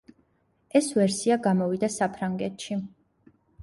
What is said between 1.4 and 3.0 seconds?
გამოვიდა საფრანგეთში.